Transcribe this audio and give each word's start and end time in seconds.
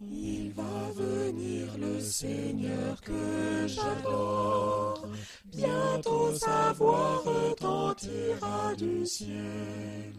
Il 0.00 0.52
va 0.52 0.92
venir 0.94 1.76
le 1.76 1.98
Seigneur 1.98 3.00
que 3.00 3.66
j'adore. 3.66 5.08
Bientôt 5.44 6.32
sa 6.34 6.72
voix 6.72 7.20
retentira 7.24 8.76
du 8.76 9.04
ciel. 9.04 10.12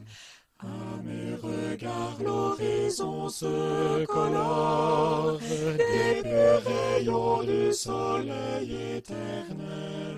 À 0.59 0.65
mes 1.05 1.33
regards, 1.35 2.17
l'horizon 2.21 3.29
se 3.29 4.05
colore 4.05 5.39
des 5.39 6.23
purs 6.23 6.61
rayons 6.65 7.43
du 7.43 7.71
soleil 7.71 8.97
éternel. 8.97 10.17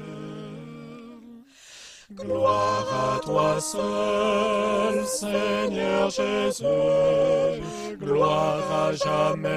Gloire 2.11 3.15
à 3.15 3.19
toi 3.19 3.61
seul, 3.61 4.80
Seigneur 5.21 6.09
Jésus, 6.09 6.65
gloire 7.99 8.71
à 8.71 8.91
jamais, 8.93 9.49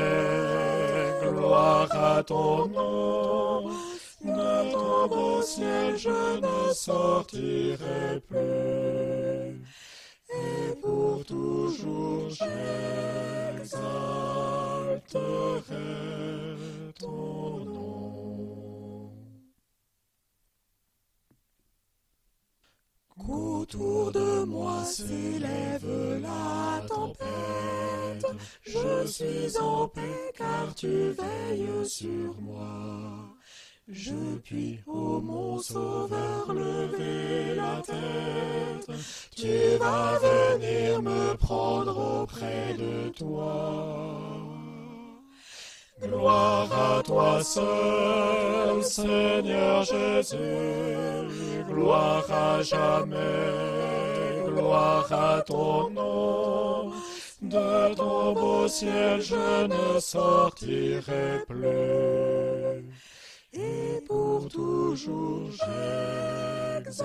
gloire 1.32 1.88
à 1.90 2.22
ton 2.22 2.66
nom. 2.66 3.70
De 4.22 4.72
ton 4.72 5.08
beau 5.08 5.40
ciel 5.40 5.96
je 5.96 6.10
ne 6.10 6.70
sortirai 6.74 8.20
plus. 8.28 8.73
Qu'autour 23.16 24.10
de 24.10 24.44
moi 24.44 24.84
s'élève 24.84 26.20
la 26.20 26.84
tempête, 26.88 28.26
je 28.62 29.06
suis 29.06 29.58
en 29.58 29.86
paix 29.86 30.32
car 30.36 30.74
tu 30.74 31.10
veilles 31.10 31.88
sur 31.88 32.34
moi. 32.40 33.36
Je 33.86 34.36
puis, 34.42 34.80
ô 34.86 35.20
mon 35.20 35.58
sauveur, 35.58 36.52
lever 36.52 37.54
la 37.54 37.82
tête. 37.82 38.90
Tu 39.36 39.76
vas 39.78 40.18
venir 40.18 41.02
me 41.02 41.36
prendre 41.36 42.22
auprès 42.22 42.74
de 42.74 43.10
toi. 43.10 44.24
Gloire 46.02 46.96
à 46.96 47.02
toi 47.02 47.42
seul, 47.44 48.63
Seigneur 48.84 49.84
Jésus, 49.84 50.36
gloire 51.68 52.30
à 52.30 52.62
jamais, 52.62 54.44
gloire 54.46 55.12
à 55.12 55.42
ton 55.42 55.90
nom. 55.90 56.92
De 57.42 57.94
ton 57.94 58.32
beau 58.32 58.68
ciel 58.68 59.20
je 59.20 59.66
ne 59.66 60.00
sortirai 60.00 61.44
plus 61.46 62.84
et 63.52 64.00
pour 64.08 64.48
toujours 64.48 65.50
j'exalterai 65.50 67.04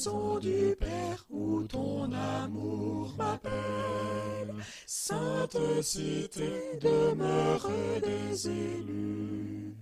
Maison 0.00 0.38
du 0.38 0.74
Père 0.80 1.26
où 1.28 1.62
ton 1.64 2.10
amour 2.10 3.14
m'appelle, 3.18 4.54
sainte 4.86 5.58
cité, 5.82 6.78
demeure 6.80 7.68
des 8.02 8.48
élus. 8.48 9.76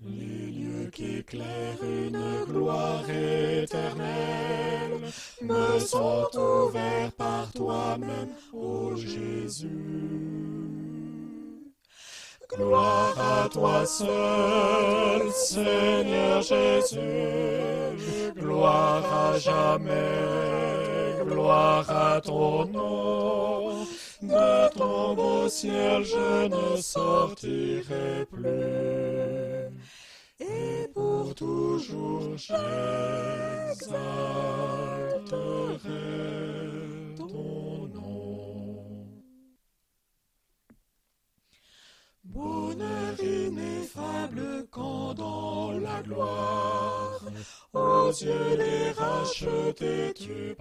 Les 0.00 0.52
lieux 0.52 0.90
qu'éclaire 0.92 1.82
une 1.82 2.44
gloire 2.44 3.02
éternelle 3.10 5.00
me 5.42 5.80
sont 5.80 6.28
ouverts 6.36 7.10
par 7.18 7.50
toi-même, 7.50 8.30
ô 8.52 8.94
Jésus. 8.94 9.66
Gloire 12.48 13.18
à 13.44 13.48
toi 13.48 13.84
seul, 13.84 15.30
Seigneur 15.32 16.40
Jésus, 16.40 18.32
gloire 18.36 19.04
à 19.12 19.38
jamais, 19.38 21.18
gloire 21.26 21.90
à 21.90 22.20
ton 22.20 22.64
nom. 22.66 23.84
De 24.22 24.68
ton 24.78 25.14
beau 25.14 25.48
ciel 25.48 26.02
je 26.04 26.48
ne 26.48 26.76
sortirai 26.80 28.26
plus. 28.32 29.68
Et 30.40 30.88
pour 30.94 31.34
toujours 31.34 32.38
j'exalterai 32.38 32.64
yeux 48.22 48.56
des 48.56 48.90
rachetés 48.92 50.12
tu. 50.14 50.54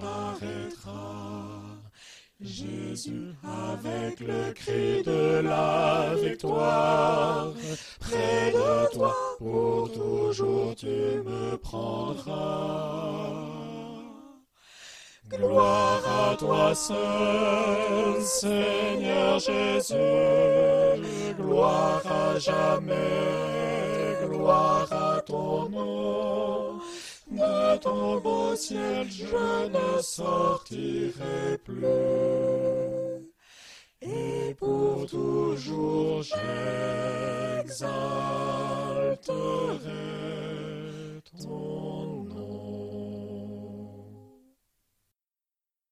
Jésus, 2.44 3.34
avec 3.44 4.20
le 4.20 4.52
cri 4.52 5.02
de 5.04 5.42
la 5.42 6.14
victoire, 6.22 7.54
près 8.00 8.52
de 8.52 8.94
toi, 8.94 9.16
pour 9.38 9.90
toujours 9.92 10.76
tu 10.76 10.88
me 10.88 11.56
prendras. 11.58 12.44
Gloire 15.30 16.32
à 16.32 16.36
toi 16.36 16.76
seul, 16.76 18.22
Seigneur 18.22 19.40
Jésus, 19.40 19.96
gloire 21.38 22.04
à 22.06 22.38
jamais, 22.40 24.18
gloire 24.28 24.92
à 24.92 25.22
ton 25.22 25.70
nom. 25.70 26.63
Ton 27.84 28.20
beau 28.22 28.56
ciel 28.56 29.12
je 29.12 29.68
ne 29.68 30.02
sortirai 30.02 31.58
plus. 31.66 31.84
Et 34.02 34.56
pour 34.58 35.06
toujours 35.06 36.24
j'exalterai 36.24 38.23